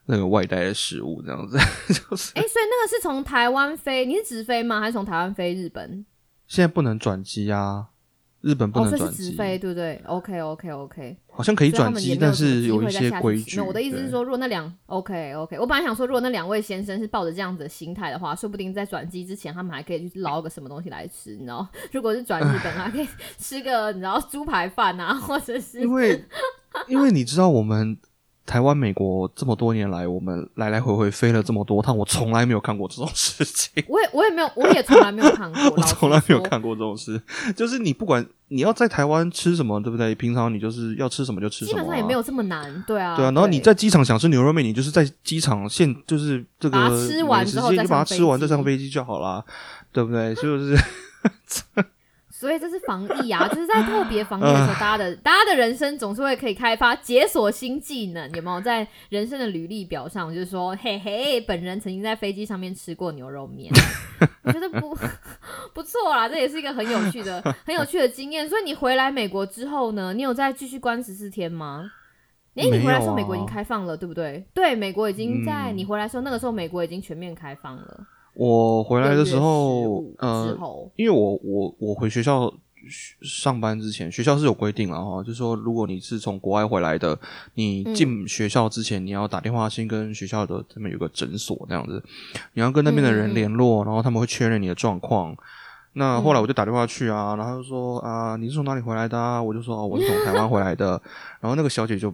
[0.06, 4.80] 那个外带的食物，这样子， 就是哎、所以那个是从台湾飞，你是直飞吗？
[4.80, 6.06] 还是从台湾飞日本？
[6.48, 7.88] 现在不能转机啊，
[8.42, 11.18] 日本不哦，能转机，是直飞，对不对？OK OK OK。
[11.34, 13.56] 好像可以转机，但是有一些规矩。
[13.58, 21.66] 那我的意思是说，如果那两 OK OK，我本来想说，如果那两位先生是抱着这样子的心态的话，说不定在转机之前，他们还可以去捞个什么东西来吃，你知道？
[21.94, 26.24] 如果是转日本， 还可以吃个你知道猪排饭啊，或者是因为
[26.88, 27.98] 因为你知道，我们
[28.46, 33.84] 台湾、美国这么多年来，我们来来回回飞了这么多趟，我从来没有看过这种事情。
[33.88, 36.42] 我也我也没有，我也从来没有看过， 我从来没有。
[36.42, 37.22] 看过这种事，
[37.56, 40.14] 就是你不管你要在台湾吃什么，对不对？
[40.16, 43.32] 平常你就是要吃什么就吃什么、啊，基本上也没有这么难，对啊，对啊。
[43.32, 49.42] 然后你在机场想吃牛肉面，你就是在机场现就是这个吃完之后再把它吃完再上飞机就好啦，
[49.94, 50.36] 对不对？
[50.36, 50.78] 就是
[52.42, 58.60] 所以这是防疫啊，就是在特别防疫的时候，大家的大家的人生总是会可以开发解锁新技能，有没有？
[58.60, 63.72] 在人生的履历表上，就是说，嘿嘿，本人曾经在飞机上面吃过牛肉面，
[64.42, 64.98] 我觉得不
[65.74, 68.50] 不错啦，这也是一个很有趣的、很有趣的经验。
[68.50, 71.92] 所以你回来美国之后呢，你有再继续关十四天吗？
[72.56, 74.44] 诶，你回来的时候，没有啊美国已经开放了，对不对？
[74.54, 78.00] 对，美国已经在、嗯你回来说，那个时候美国已经全面开放了。
[78.34, 82.52] 我回来的时候6月，15呃因为我我我回学校
[83.22, 87.18] 上班之前，学校是有规定了哈，就是说如果你是从国外回来的，
[87.56, 92.04] 你嗯进学校之前，你要打电话先跟学校的他们有个诊所那样子，
[92.54, 95.36] 你要跟那边的人嗯联络，然后他们会确认你的状况。
[95.94, 99.42] 那后来嗯我就打电话去啊，然后就说啊，你是从哪里回来的、啊？
[99.42, 101.02] 我就说哦，我是从台湾回来的。
[101.42, 102.12] 然后那个小姐就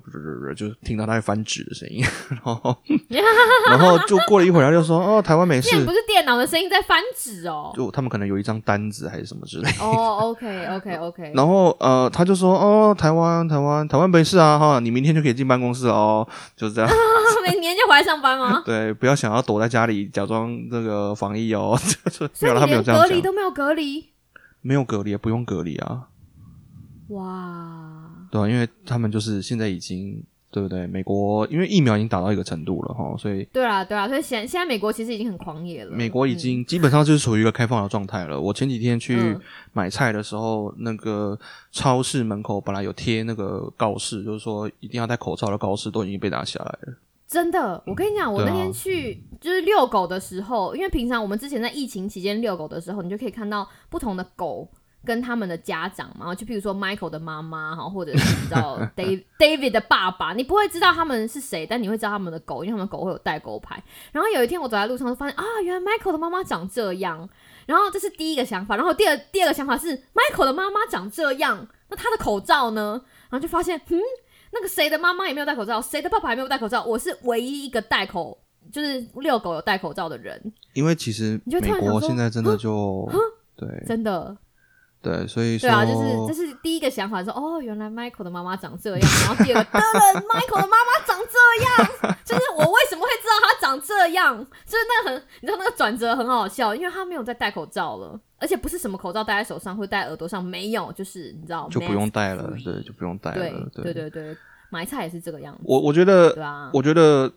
[0.56, 2.76] 就听到她在翻纸的声音，然后
[3.70, 7.74] 然后就过了一会儿，她就说哦，台湾没事不，是电脑的声音在翻纸哦。
[7.76, 9.84] 就他们可能有一张单子还是什么之类的。
[9.84, 16.90] 哦，OK OK OK，然后呃，他就说哦，台湾台湾台湾没事啊哈，你明天就可以进办公室哦，就是这样。
[17.52, 18.62] 明年就回来上班吗？
[18.66, 21.78] 对，不要想要躲在家里假装这个防疫哦，
[22.42, 24.06] 没有他没有这样，隔离都没有隔离，
[24.62, 26.08] 没有隔离，不用隔离啊，
[27.10, 28.12] 哇！
[28.30, 30.88] 对啊因为他们就是现在已经对不对？
[30.88, 35.96] 美国因为疫苗已经打到一个程度了哈，所以对啊对啊，所以现现在美国其实已经很狂野了。
[35.96, 38.40] 美国已嗯经基本上就是处于一个开放的状态了。
[38.40, 39.40] 我前几天去嗯
[39.74, 41.38] 买菜的时候，那个
[41.72, 46.94] 超市门口本来有贴那个告示，就是说一定要戴口罩的告示，都已经被拿下来了。
[47.28, 54.70] 真的，我跟你讲，我那天去就是遛狗的时候，因为平常我们之前在疫情期间遛狗的时候，你就可以看到不同的狗
[55.06, 63.84] 跟他们的家长嘛，就譬如说 Michael 的妈妈哈，或者是你知道 Dave David 的爸爸，你不会知道他们是谁，但你会知道他们的狗，因为他们狗会有带狗牌。
[64.14, 67.28] 然后有一天我走在路上，就发现啊，原来 Michael 的妈妈长这样。
[67.66, 73.02] 然后这是第一个想法，然后第二第二个想法是 Michael 的妈妈长这样，那他的口罩呢？
[73.30, 74.00] 然后就发现，嗯，
[74.52, 78.38] 那个谁的妈妈也没有戴口罩，谁的爸爸也没有戴口罩，我是唯一一个戴口，
[78.72, 83.10] 就是遛狗有戴口罩的人，因为其实你就突美国现在真的就
[83.56, 83.68] 对。
[83.88, 84.38] 真的。
[85.00, 94.36] 对，所以说对啊，就是这是第一个想法，说哦，原来 Michael 的妈妈长这样，然后第二个，，Michael 的妈妈长这样，就是我为什么会知道他长这样？
[94.66, 104.38] 就是那个很，你知道那个转折很好笑，因为他没有在戴口罩了，而且不是什么口罩戴在手上或戴耳朵上，没有，就是你知道就不用戴了，对，就不用戴了，对对对，
[104.70, 107.32] 买菜也是这个样子，我我觉得对啊，我觉得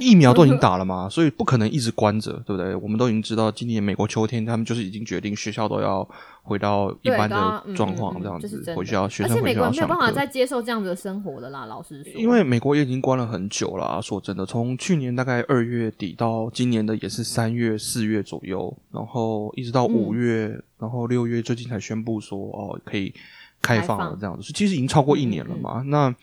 [0.00, 2.74] 疫苗都已经 打了嘛，所以不可能一直关着，对不对？
[2.76, 6.08] 我们都已经知道，今年美国秋天他们就是已经决定学校都要
[6.42, 10.12] 回到一般的状况这样子，回学校学而且美生回学校上国没有办法。
[10.12, 23.12] 再接受这样子的生活的啦，老师说，因为美国也已经关了很久了啊、说真的，从去年大概二月底到今年的也是三月、四月左右，然后一直到五嗯月，然后六月最近才宣布说哦可以
[23.60, 25.82] 开放了这样子，其实已经超过一年了嘛。
[25.86, 26.14] 那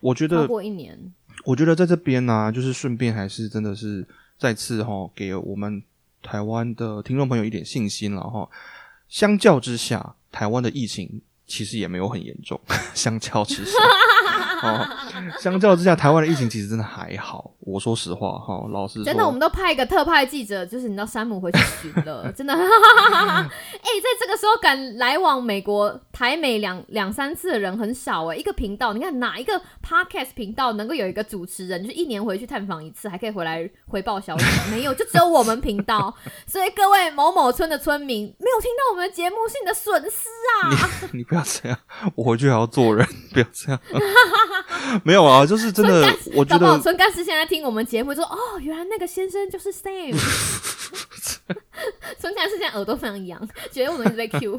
[0.00, 0.98] 我觉超得过一年，
[1.44, 4.06] 我觉得在这边呢、就是顺便还是真的是
[4.38, 5.82] 再次哈、给我们
[6.22, 8.48] 台湾的听众朋友一点信心了哈。
[9.08, 12.60] 相较之下，台湾的疫情其实也没有很严重，
[12.94, 13.78] 相较之下。
[14.62, 14.86] 哦，
[15.38, 17.52] 相较之下，台湾的疫情其实真的还好。
[17.66, 22.54] 我说实话哈，老实说，真的，我们都派一个特派记者，就是你知道山姆回去巡了， 真的。
[22.54, 34.44] 哎、在这个时候敢来往美国台美两两三次的人很少哎、一个频道，你看哪一个 podcast 频道能够有一个主持人，就是一年回去探访一次，还可以回来回报消息？
[34.70, 36.14] 没有，就只有我们频道。
[36.46, 40.28] 所以各位某某村的村民没有听到我们的节目，是你的损失
[40.62, 41.10] 啊！
[41.12, 41.76] 你不要这样，
[42.14, 43.80] 我回去还要做人，不要这样。
[45.02, 50.16] 没有啊，就是真的，我觉得村干事现在听我们节目，就说哦，原来那个先生就是 Sam。
[52.18, 54.58] 村干事现在耳朵非常痒，觉得我们一直被 Q。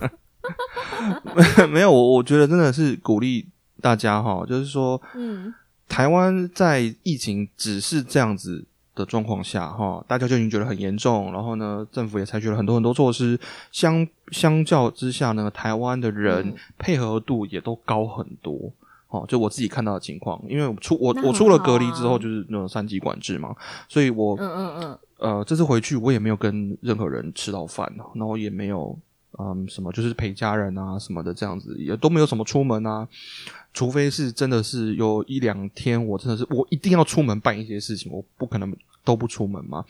[1.67, 3.47] 没有，我我觉得真的是鼓励
[3.81, 5.53] 大家哈，就是说，嗯，
[5.89, 8.63] 台湾在疫情只是这样子
[8.95, 13.37] 的状况下哈，大家就已经觉得很严重，然后呢，政府也采取了很多很多措施，
[13.71, 18.71] 相相较之下呢，台湾的人嗯配合度也都高很多。
[19.09, 22.19] 哦，就我自己看到的情况，因为我出我我出了隔离之后，啊。
[22.19, 23.55] 就是那种三级管制嘛，
[23.87, 28.97] 所以我嗯嗯嗯，呃，这次回去我也没有跟任何人吃到饭，然后也没有
[29.39, 33.07] 嗯什么，就是陪家人啊什么的这样子，也都没有什么出门啊，
[33.73, 39.85] 除非是真的是有一两天，我真的是我一定要出门办一些事情，我不可能都不出门嘛。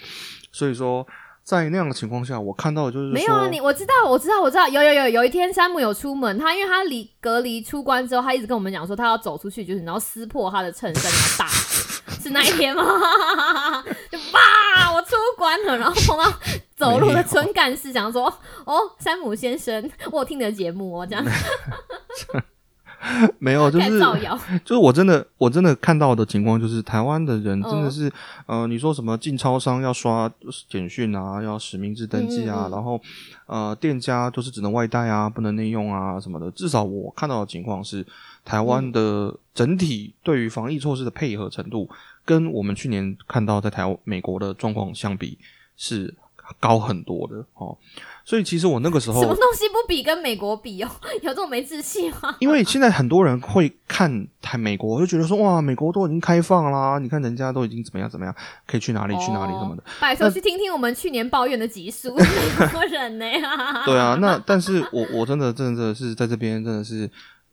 [0.52, 1.06] 所以说，
[1.48, 12.84] 在那样的情况下，我看到的就是没有啊，你我知道，我知道，我知道，有有有，有一天山姆有出门，他因为他离隔离出关之后，他一直跟我们讲说他要走出去，就是然后撕破他的衬衫，然后大喊， 是那一天吗？
[14.12, 16.38] 就哇，我出关了，然后碰到
[16.76, 18.26] 走路的村干事，讲说
[18.66, 21.24] 哦，山姆先生，我有听你的节目哦，这样
[23.40, 24.00] 没有， 就是，
[24.66, 28.12] 就是我真的我真的看到的情况，就是台湾的人嗯真的是，
[28.46, 30.32] 呃，你说什么进超商要刷
[30.70, 32.72] 简讯啊，要实名制登记啊，嗯嗯嗯。
[32.72, 33.02] 然后
[33.46, 36.50] 呃，店家就是只能外带啊，不能内用啊什么的。
[36.52, 38.06] 至少我看到的情况是，
[38.44, 41.90] 台湾的整体对于防疫措施的配合程度，
[42.26, 45.38] 跟我们去年看到在台美国的状况相比
[45.76, 46.14] 是
[46.60, 47.78] 高很多的哦。
[48.26, 50.90] 所以其实我那个时候什么，东西不比跟美国比哦？
[51.24, 52.36] 有这种没志气吗？
[52.42, 59.82] 因为现在很多人会看台美国，就觉得说哇，美国都已经开放啦，你看人家都已经怎么样怎么样，可以去哪里去哪里什么的。
[59.82, 63.26] 哦拜托去听听我们去年抱怨的集数，美国人呢、
[63.86, 67.10] 对啊，那但是我我真的真的是在这边真的是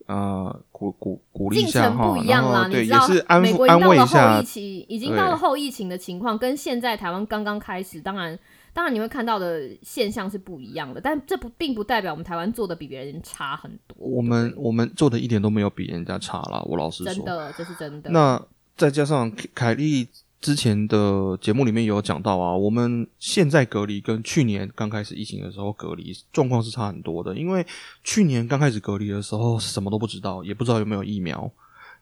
[0.06, 8.36] 呃鼓鼓鼓励一下哈不，一样啦，然后对也是安抚安慰一下疫，情，已经到了后疫情的情况，跟现在台湾刚刚开始，当然。
[8.74, 13.96] 当然，你会看到的现象是不一样的，但这不并不代表我们台湾做的比别人差很多。
[13.96, 17.14] 我们我们做的一点都没有比人家差啦，我老实说。
[17.14, 18.10] 真的，这是真的。
[18.10, 18.44] 那
[18.76, 20.08] 再加上凯凯莉
[20.40, 27.34] 之前的节目里面有讲到啊，我们现在隔离跟去年刚开始疫情的时候隔离状况是差很多的。
[27.36, 27.64] 因为
[28.02, 31.48] 去年刚开始隔离的时候什么都不知道，也不知道有没有疫苗，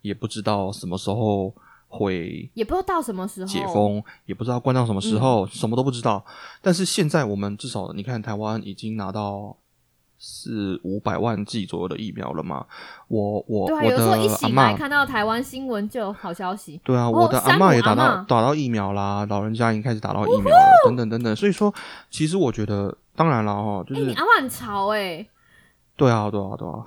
[0.01, 1.55] 也不知道什么时候
[1.93, 6.25] 会也不知道到什么时候解，封，也不知道关到什么时候，什么都不知道。
[6.63, 9.55] 但是现在我们至少你看，台湾已经拿到
[10.19, 12.65] 四五百万剂左右的疫苗了嘛。
[13.09, 16.81] 我我对啊，我有的时候一醒来看到台湾新闻就有好消息。
[16.83, 21.37] 对啊，哦我的阿山姆嬷也打到打到疫苗啦，老人家已经开始打到疫苗了，等等等等。
[21.37, 21.73] 所以说，
[22.09, 25.27] 其实我觉得，当然了哈，就哎、是、你阿嬷很潮哎、
[25.97, 26.87] 对啊，对啊，对啊，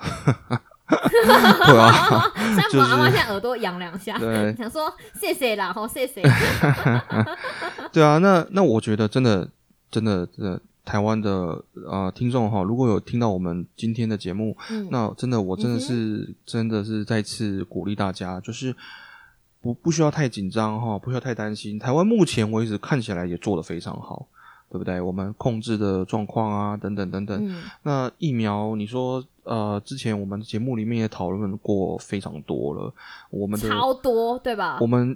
[1.66, 6.22] 对啊， 山姆就是阿妈现在耳朵痒两下，对 想说谢谢啦，吼谢谢。
[7.92, 8.20] 对啊。
[8.20, 9.50] 那那我觉得真的
[9.90, 18.76] 真的真的，台湾的呃听众哈，如果有听到我们今天的节目，嗯，那真的，我真的是、真的是再次鼓励大家，就是
[19.62, 21.80] 不不需要太紧张哈，不需要太担心。
[21.80, 24.28] 台湾目前为止看起来也做得非常好，
[24.76, 25.02] 对对不对？
[25.02, 27.38] 我们控制的状况啊，等等等等。
[27.48, 32.94] 嗯，那疫苗，你说呃，之前我们节目里面也讨论过非常多了，
[33.30, 34.88] 我们的超多对吧我？
[34.88, 35.16] 们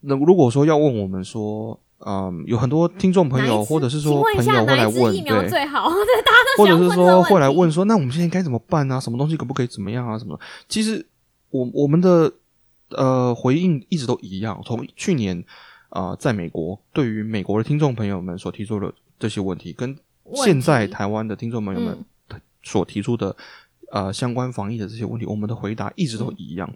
[0.00, 4.94] 那如果说要问我们说，嗯，有很多听众朋友或者是说朋友会来问，
[5.24, 5.88] 对，最好？
[5.88, 8.98] 对， 大家都或者是说会来问说，那我们现在该怎么办啊？
[8.98, 10.18] 什么东西可不可以怎么样啊？
[10.18, 10.38] 什么？
[10.68, 11.06] 其实
[11.50, 12.32] 我我们的
[12.90, 15.44] 呃回应一直都一样，从去年
[15.88, 19.96] 啊、呃在美国对于美国的听众朋友们所提出的这些问题，跟
[20.44, 21.96] 现在台湾的听众朋友们
[22.30, 23.34] 嗯所提出的、
[23.90, 26.70] 呃相关防疫的这些问题，我们的回答一直都一样，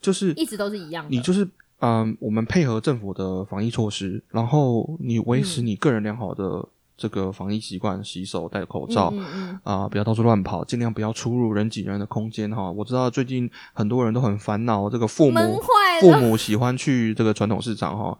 [0.00, 1.10] 就是一直都是一样的。
[1.10, 1.46] 你就是
[1.80, 6.66] 嗯、我们配合政府的防疫措施，然后你维持嗯你个人良好的
[6.96, 9.10] 这个防疫习惯，洗手、戴口罩。
[9.12, 12.70] 嗯嗯啊、不要到处乱跑，尽量不要出入人挤人的空间哈。
[12.70, 15.60] 我知道最近很多人都很烦恼，这个父母。
[16.00, 18.18] 父母喜欢去这个传统市场哈，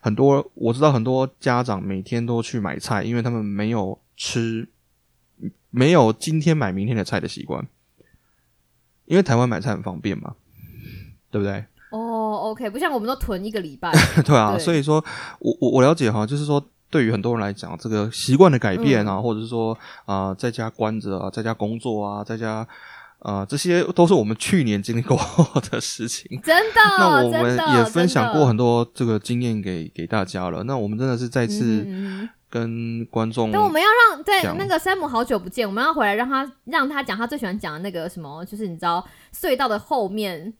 [0.00, 4.68] 很多我知道很多家长每天都去买菜，因为他们没有吃，
[5.70, 7.64] 没有今天买明天的菜的习惯，
[9.04, 10.34] 因为台湾买菜很方便嘛，
[11.30, 11.64] 对不对？
[11.92, 13.92] 哦，OK，不像我们都囤一个礼拜。
[14.26, 15.04] 对啊，对所以说
[15.38, 16.60] 我我我了解哈，就是说
[16.92, 22.64] 对于很多人来讲，这个习惯的改变嗯啊，或者是说啊、在家关着啊，在家工作啊，在家
[23.20, 25.16] 啊、这些都是我们去年经历过
[25.70, 26.40] 的事情。
[26.42, 30.62] 真的，那我们也分享过很多多这个经验给给大家了。
[30.64, 31.86] 那我们真的是再次
[32.50, 39.02] 跟观众，但我们要让在讲那个山姆好久不见，我们要回来让他让他讲他最喜欢讲的那个什么，就是你知道
[39.34, 40.52] 隧道的后面，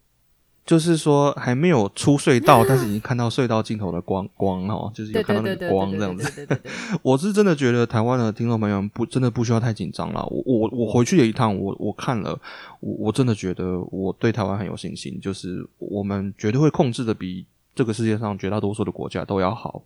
[0.64, 6.60] 就是说还没有出隧道， 但是已经看到隧道尽头的光光哦，就是有对看到那光这样子。
[7.02, 10.24] 我是真的觉得台湾的听众朋友们不真的不需要太紧张了。
[10.26, 12.38] 我我我回去了一趟，我我看了，
[12.80, 17.44] 我我真的觉得我对台湾很有信心，就是我们绝对会控制的比
[17.74, 19.82] 这个世界上绝大多数的国家都要好。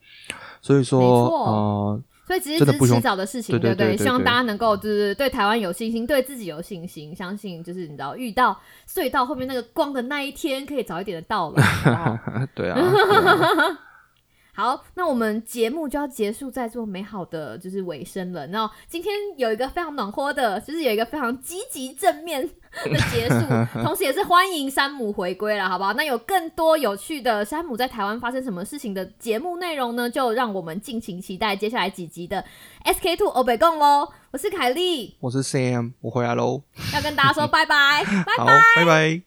[0.60, 3.96] 所以没说，错呃，所以其实只是迟早的事情，对对不对？
[3.96, 12.78] 希望大家能够就是对台湾有信心，对自己有信心，相信就是你知道遇到隧道后面那个光的那一天，可以早一点的到来， 对啊
[14.56, 18.46] 好，那我们节目就要结束在做美好的就是尾声了。
[18.46, 23.46] 然后今天有一个非常暖和的，就是有一个非常积极正面的结束，
[23.84, 25.92] 同时也是欢迎山姆回归了，好不好？
[25.92, 30.08] 那有更多有趣的山姆在台湾发生什么事情的节目内容呢？
[30.08, 32.42] 就让我们敬请期待接下来几集的
[32.86, 34.08] SK Two 欧北共喽。
[34.30, 36.62] 我是凯莉，我是 Sam，我回来喽，
[36.94, 39.25] 要跟大家说 拜拜，拜拜，拜拜。